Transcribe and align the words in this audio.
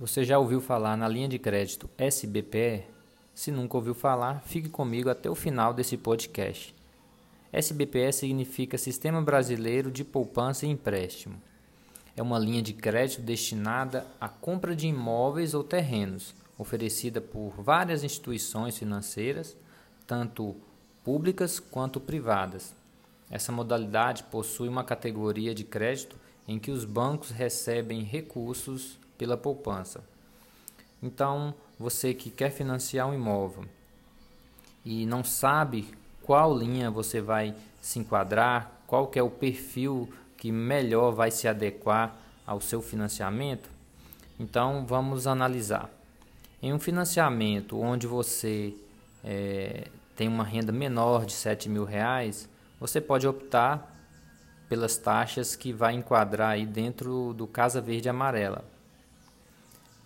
Você 0.00 0.24
já 0.24 0.38
ouviu 0.38 0.62
falar 0.62 0.96
na 0.96 1.06
linha 1.06 1.28
de 1.28 1.38
crédito 1.38 1.90
SBPE? 1.98 2.86
Se 3.34 3.52
nunca 3.52 3.76
ouviu 3.76 3.92
falar, 3.92 4.40
fique 4.46 4.70
comigo 4.70 5.10
até 5.10 5.28
o 5.28 5.34
final 5.34 5.74
desse 5.74 5.94
podcast. 5.98 6.74
SBPE 7.52 8.10
significa 8.10 8.78
Sistema 8.78 9.20
Brasileiro 9.20 9.90
de 9.90 10.02
Poupança 10.02 10.64
e 10.64 10.70
Empréstimo. 10.70 11.34
É 12.16 12.22
uma 12.22 12.38
linha 12.38 12.62
de 12.62 12.72
crédito 12.72 13.20
destinada 13.20 14.06
à 14.18 14.26
compra 14.26 14.74
de 14.74 14.86
imóveis 14.86 15.52
ou 15.52 15.62
terrenos, 15.62 16.34
oferecida 16.56 17.20
por 17.20 17.50
várias 17.58 18.02
instituições 18.02 18.78
financeiras, 18.78 19.54
tanto 20.06 20.56
públicas 21.04 21.60
quanto 21.60 22.00
privadas. 22.00 22.74
Essa 23.30 23.52
modalidade 23.52 24.22
possui 24.22 24.66
uma 24.66 24.82
categoria 24.82 25.54
de 25.54 25.62
crédito 25.62 26.16
em 26.48 26.58
que 26.58 26.70
os 26.70 26.86
bancos 26.86 27.28
recebem 27.28 28.02
recursos 28.02 28.98
pela 29.20 29.36
poupança. 29.36 30.02
Então, 31.02 31.52
você 31.78 32.14
que 32.14 32.30
quer 32.30 32.50
financiar 32.50 33.06
um 33.06 33.12
imóvel 33.12 33.66
e 34.82 35.04
não 35.04 35.22
sabe 35.22 35.86
qual 36.22 36.56
linha 36.56 36.90
você 36.90 37.20
vai 37.20 37.54
se 37.82 37.98
enquadrar, 37.98 38.72
qual 38.86 39.10
é 39.14 39.22
o 39.22 39.28
perfil 39.28 40.08
que 40.38 40.50
melhor 40.50 41.12
vai 41.12 41.30
se 41.30 41.46
adequar 41.46 42.16
ao 42.46 42.62
seu 42.62 42.80
financiamento, 42.80 43.68
então 44.38 44.86
vamos 44.86 45.26
analisar. 45.26 45.90
Em 46.62 46.72
um 46.72 46.78
financiamento 46.78 47.78
onde 47.78 48.06
você 48.06 48.74
é, 49.22 49.88
tem 50.16 50.28
uma 50.28 50.44
renda 50.44 50.72
menor 50.72 51.26
de 51.26 51.34
7 51.34 51.68
mil 51.68 51.84
reais, 51.84 52.48
você 52.80 53.02
pode 53.02 53.28
optar 53.28 53.94
pelas 54.66 54.96
taxas 54.96 55.56
que 55.56 55.74
vai 55.74 55.92
enquadrar 55.92 56.52
aí 56.52 56.64
dentro 56.64 57.34
do 57.34 57.46
Casa 57.46 57.82
Verde 57.82 58.08
Amarela. 58.08 58.64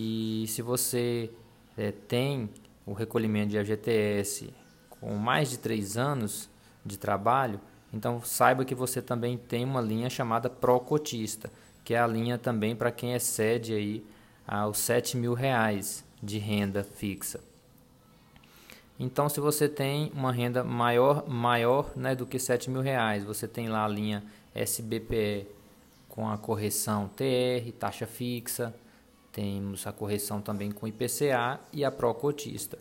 E 0.00 0.46
se 0.46 0.62
você 0.62 1.28
é, 1.76 1.90
tem 1.90 2.48
o 2.86 2.92
recolhimento 2.92 3.48
de 3.48 3.58
FGTS 3.58 4.54
com 4.88 5.16
mais 5.16 5.50
de 5.50 5.58
três 5.58 5.96
anos 5.96 6.48
de 6.86 6.96
trabalho, 6.96 7.60
então 7.92 8.22
saiba 8.22 8.64
que 8.64 8.76
você 8.76 9.02
também 9.02 9.36
tem 9.36 9.64
uma 9.64 9.80
linha 9.80 10.08
chamada 10.08 10.48
Procotista, 10.48 11.50
que 11.82 11.94
é 11.94 11.98
a 11.98 12.06
linha 12.06 12.38
também 12.38 12.76
para 12.76 12.92
quem 12.92 13.12
excede 13.12 13.74
aí 13.74 14.06
aos 14.46 14.78
7 14.78 15.16
mil 15.16 15.34
reais 15.34 16.04
de 16.22 16.38
renda 16.38 16.84
fixa. 16.84 17.40
Então, 19.00 19.28
se 19.28 19.40
você 19.40 19.68
tem 19.68 20.12
uma 20.14 20.30
renda 20.30 20.62
maior, 20.62 21.28
maior 21.28 21.90
né, 21.96 22.14
do 22.14 22.24
que 22.24 22.38
7 22.38 22.70
mil 22.70 22.82
reais, 22.82 23.24
você 23.24 23.48
tem 23.48 23.68
lá 23.68 23.84
a 23.84 23.88
linha 23.88 24.22
SBPE 24.54 25.48
com 26.08 26.28
a 26.28 26.38
correção 26.38 27.08
TR, 27.08 27.72
taxa 27.76 28.06
fixa, 28.06 28.72
temos 29.38 29.86
a 29.86 29.92
correção 29.92 30.40
também 30.40 30.72
com 30.72 30.88
IPCA 30.88 31.60
e 31.72 31.84
a 31.84 31.92
Procotista. 31.92 32.76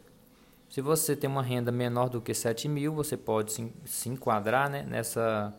Se 0.67 0.81
você 0.81 1.15
tem 1.15 1.29
uma 1.29 1.43
renda 1.43 1.71
menor 1.71 2.09
do 2.09 2.19
que 2.19 2.33
7 2.33 2.67
mil, 2.67 2.95
você 2.95 3.15
pode 3.15 3.53
se, 3.85 4.09
enquadrar 4.09 4.67
né, 4.67 4.81
nessa 4.81 5.53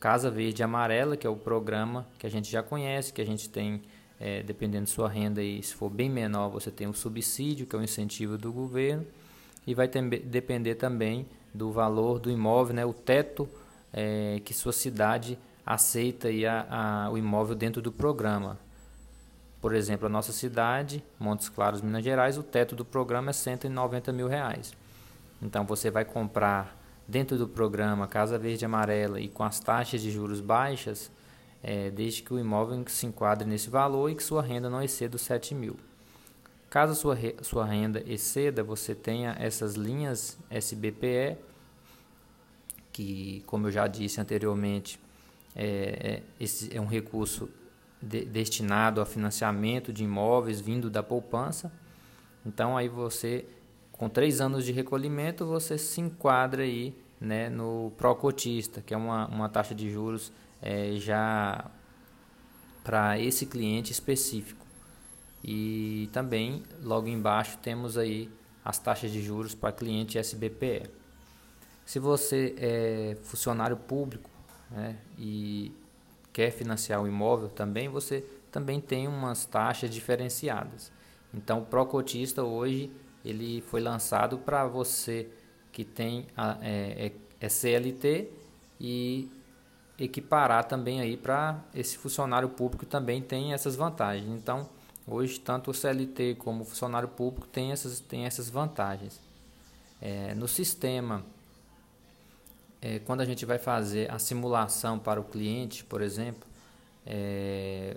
Casa 0.00 0.30
Verde 0.30 0.62
Amarela, 0.62 1.18
que 1.18 1.26
é 1.26 1.30
o 1.30 1.36
programa 1.36 2.08
que 2.18 2.26
a 2.26 2.30
gente 2.30 2.50
já 2.50 2.62
conhece, 2.62 3.12
que 3.12 3.20
a 3.20 3.26
gente 3.26 3.46
tem, 3.50 3.82
é, 4.18 4.42
dependendo 4.42 4.84
de 4.84 4.90
sua 4.90 5.06
renda, 5.06 5.42
e 5.42 5.62
se 5.62 5.74
for 5.74 5.90
bem 5.90 6.08
menor, 6.08 6.48
você 6.48 6.70
tem 6.70 6.86
o 6.86 6.94
subsídio, 6.94 7.66
que 7.66 7.76
é 7.76 7.78
o 7.78 7.82
incentivo 7.82 8.38
do 8.38 8.50
governo, 8.50 9.06
e 9.66 9.74
vai 9.74 9.86
ter, 9.86 10.00
depender 10.20 10.76
também 10.76 11.26
do 11.52 11.70
valor 11.70 12.18
do 12.18 12.30
imóvel, 12.30 12.74
né, 12.74 12.86
o 12.86 12.94
teto 12.94 13.46
é, 13.92 14.40
que 14.42 14.54
sua 14.54 14.72
cidade 14.72 15.38
aceita 15.64 16.30
e 16.30 16.46
a, 16.46 16.66
a, 16.70 17.10
o 17.10 17.18
imóvel 17.18 17.54
dentro 17.54 17.82
do 17.82 17.92
programa. 17.92 18.58
Por 19.62 19.76
exemplo, 19.76 20.06
a 20.06 20.08
nossa 20.08 20.32
cidade, 20.32 21.04
Montes 21.20 21.48
Claros, 21.48 21.80
Minas 21.80 22.02
Gerais, 22.02 22.36
o 22.36 22.42
teto 22.42 22.74
do 22.74 22.84
programa 22.84 23.30
é 23.30 23.32
190 23.32 24.12
mil 24.12 24.26
reais. 24.26 24.74
Então 25.40 25.64
você 25.64 25.88
vai 25.88 26.04
comprar 26.04 26.76
dentro 27.06 27.38
do 27.38 27.46
programa 27.46 28.08
Casa 28.08 28.36
Verde 28.36 28.64
Amarela 28.64 29.20
e 29.20 29.28
com 29.28 29.44
as 29.44 29.60
taxas 29.60 30.00
de 30.00 30.10
juros 30.10 30.40
baixas, 30.40 31.12
é, 31.62 31.90
desde 31.92 32.24
que 32.24 32.34
o 32.34 32.40
imóvel 32.40 32.82
se 32.88 33.06
enquadre 33.06 33.48
nesse 33.48 33.70
valor 33.70 34.10
e 34.10 34.16
que 34.16 34.22
sua 34.24 34.42
renda 34.42 34.68
não 34.68 34.82
exceda 34.82 35.14
os 35.14 35.22
7 35.22 35.54
mil. 35.54 35.76
Caso 36.68 36.96
sua, 36.96 37.16
sua 37.42 37.64
renda 37.64 38.02
exceda, 38.04 38.64
você 38.64 38.96
tenha 38.96 39.36
essas 39.38 39.74
linhas 39.74 40.36
SBPE, 40.50 41.38
que, 42.92 43.44
como 43.46 43.68
eu 43.68 43.70
já 43.70 43.86
disse 43.86 44.20
anteriormente, 44.20 44.98
é, 45.54 45.64
é, 45.64 46.22
esse 46.40 46.76
é 46.76 46.80
um 46.80 46.86
recurso 46.86 47.48
de, 48.02 48.24
destinado 48.24 49.00
a 49.00 49.06
financiamento 49.06 49.92
de 49.92 50.04
imóveis 50.04 50.60
vindo 50.60 50.90
da 50.90 51.02
poupança. 51.02 51.72
Então 52.44 52.76
aí 52.76 52.88
você, 52.88 53.46
com 53.92 54.08
três 54.08 54.40
anos 54.40 54.64
de 54.64 54.72
recolhimento, 54.72 55.46
você 55.46 55.78
se 55.78 56.00
enquadra 56.00 56.62
aí 56.62 56.94
né, 57.20 57.48
no 57.48 57.92
pró-cotista, 57.96 58.82
que 58.82 58.92
é 58.92 58.96
uma, 58.96 59.28
uma 59.28 59.48
taxa 59.48 59.74
de 59.74 59.90
juros 59.90 60.32
é, 60.60 60.94
já 60.96 61.70
para 62.82 63.18
esse 63.18 63.46
cliente 63.46 63.92
específico. 63.92 64.66
E 65.44 66.08
também, 66.12 66.62
logo 66.82 67.08
embaixo, 67.08 67.58
temos 67.58 67.96
aí 67.96 68.28
as 68.64 68.78
taxas 68.78 69.10
de 69.10 69.22
juros 69.22 69.54
para 69.54 69.72
cliente 69.72 70.18
SBPE. 70.18 70.90
Se 71.84 71.98
você 71.98 72.54
é 72.58 73.16
funcionário 73.22 73.76
público 73.76 74.30
né, 74.70 74.96
e 75.18 75.72
quer 76.32 76.50
financiar 76.50 77.02
o 77.02 77.06
imóvel 77.06 77.48
também, 77.48 77.88
você 77.88 78.24
também 78.50 78.80
tem 78.80 79.06
umas 79.08 79.44
taxas 79.44 79.90
diferenciadas. 79.90 80.92
Então, 81.32 81.60
o 81.60 81.66
Procotista 81.66 82.42
hoje 82.42 82.90
ele 83.24 83.60
foi 83.62 83.80
lançado 83.80 84.38
para 84.38 84.66
você 84.66 85.28
que 85.70 85.84
tem 85.84 86.26
a, 86.36 86.58
é, 86.60 87.06
é, 87.06 87.12
é 87.40 87.48
CLT 87.48 88.30
e 88.80 89.30
equiparar 89.98 90.64
também 90.64 91.00
aí 91.00 91.16
para 91.16 91.62
esse 91.74 91.96
funcionário 91.96 92.48
público 92.48 92.84
também 92.84 93.22
tem 93.22 93.52
essas 93.52 93.76
vantagens. 93.76 94.28
Então, 94.28 94.68
hoje 95.06 95.38
tanto 95.40 95.70
o 95.70 95.74
CLT 95.74 96.36
como 96.38 96.62
o 96.62 96.64
funcionário 96.64 97.08
público 97.08 97.46
tem 97.46 97.72
essas, 97.72 98.00
tem 98.00 98.26
essas 98.26 98.50
vantagens. 98.50 99.20
É, 100.00 100.34
no 100.34 100.48
sistema 100.48 101.24
é, 102.82 102.98
quando 102.98 103.20
a 103.20 103.24
gente 103.24 103.46
vai 103.46 103.58
fazer 103.58 104.10
a 104.10 104.18
simulação 104.18 104.98
para 104.98 105.20
o 105.20 105.24
cliente, 105.24 105.84
por 105.84 106.02
exemplo, 106.02 106.48
é, 107.06 107.96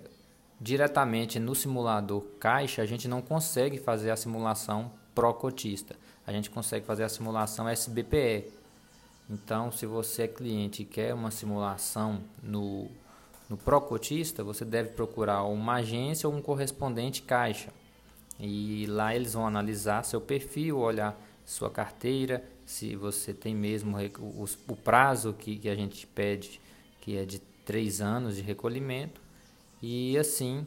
diretamente 0.62 1.40
no 1.40 1.56
simulador 1.56 2.22
caixa, 2.40 2.84
a 2.84 2.86
gente 2.86 3.08
não 3.08 3.20
consegue 3.20 3.80
fazer 3.80 4.12
a 4.12 4.16
simulação 4.16 4.92
pró-cotista. 5.16 5.96
A 6.28 6.32
gente 6.32 6.52
consegue 6.52 6.86
fazer 6.86 7.04
a 7.04 7.10
simulação 7.10 7.68
SBPE. 7.68 8.46
Então, 9.28 9.72
se 9.72 9.88
você 9.88 10.24
é 10.24 10.28
cliente 10.28 10.84
e 10.84 10.86
quer 10.86 11.16
uma 11.16 11.32
simulação 11.32 12.22
no, 12.44 12.88
no 13.50 13.58
pró-cotista, 13.58 14.44
você 14.44 14.64
deve 14.64 14.90
procurar 14.90 15.44
uma 15.46 15.76
agência 15.76 16.30
ou 16.30 16.36
um 16.36 16.42
correspondente 16.42 17.24
caixa. 17.24 17.70
E 18.40 18.86
lá 18.88 19.16
eles 19.16 19.34
vão 19.34 19.48
analisar 19.48 20.04
seu 20.04 20.22
perfil, 20.22 20.78
olhar 20.78 21.20
sua 21.44 21.72
carteira, 21.72 22.44
se 22.66 22.96
você 22.96 23.34
tem 23.34 23.54
mesmo 23.54 23.98
o, 24.68 24.76
prazo 24.76 25.34
que, 25.34 25.58
que 25.58 25.70
a 25.70 25.76
gente 25.76 26.08
pede, 26.08 26.60
que 27.02 27.18
é 27.18 27.26
de 27.26 27.40
três 27.64 28.02
anos 28.02 28.36
de 28.36 28.42
recolhimento, 28.42 29.22
e 29.82 30.18
assim 30.18 30.66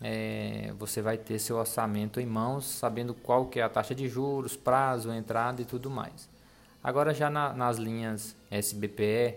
é, 0.00 0.72
você 0.78 1.02
vai 1.02 1.18
ter 1.18 1.38
seu 1.38 1.56
orçamento 1.56 2.20
em 2.20 2.26
mãos, 2.26 2.64
sabendo 2.64 3.12
qual 3.12 3.46
que 3.46 3.60
é 3.60 3.62
a 3.62 3.68
taxa 3.68 3.94
de 3.94 4.08
juros, 4.08 4.56
prazo, 4.56 5.12
entrada 5.12 5.60
e 5.60 5.64
tudo 5.64 5.90
mais. 5.90 6.28
Agora 6.82 7.12
já 7.12 7.28
na, 7.28 7.52
nas 7.52 7.76
linhas 7.76 8.34
SBPE, 8.50 9.36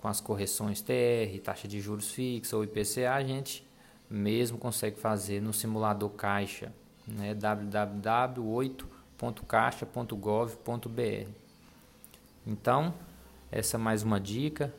com 0.00 0.08
as 0.08 0.20
correções 0.20 0.80
TR, 0.80 1.38
taxa 1.44 1.68
de 1.68 1.80
juros 1.80 2.10
fixa 2.10 2.56
ou 2.56 2.64
IPCA, 2.64 3.12
a 3.12 3.22
gente 3.22 3.68
mesmo 4.08 4.56
consegue 4.56 4.98
fazer 4.98 5.42
no 5.42 5.52
simulador 5.52 6.10
caixa, 6.10 6.72
né, 7.06 7.34
www.8.caixa.gov.br. 9.20 11.28
Então, 12.46 12.94
essa 13.52 13.76
é 13.76 13.78
mais 13.78 14.02
uma 14.02 14.18
dica. 14.18 14.74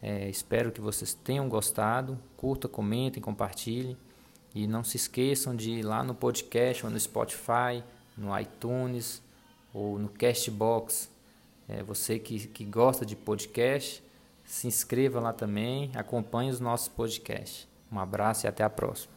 É, 0.00 0.28
espero 0.28 0.72
que 0.72 0.80
vocês 0.80 1.12
tenham 1.12 1.48
gostado. 1.48 2.18
Curta, 2.36 2.68
comentem, 2.68 3.22
compartilhem. 3.22 3.96
E 4.54 4.66
não 4.66 4.82
se 4.82 4.96
esqueçam 4.96 5.54
de 5.54 5.70
ir 5.70 5.82
lá 5.82 6.02
no 6.02 6.14
podcast, 6.14 6.84
ou 6.84 6.90
no 6.90 6.98
Spotify, 6.98 7.84
no 8.16 8.38
iTunes 8.38 9.22
ou 9.72 9.98
no 9.98 10.08
Castbox. 10.08 11.10
É, 11.68 11.82
você 11.82 12.18
que, 12.18 12.48
que 12.48 12.64
gosta 12.64 13.06
de 13.06 13.16
podcast, 13.16 14.02
se 14.44 14.66
inscreva 14.66 15.20
lá 15.20 15.32
também, 15.32 15.90
acompanhe 15.94 16.50
os 16.50 16.60
nossos 16.60 16.88
podcasts. 16.88 17.68
Um 17.90 17.98
abraço 17.98 18.46
e 18.46 18.48
até 18.48 18.64
a 18.64 18.70
próxima. 18.70 19.11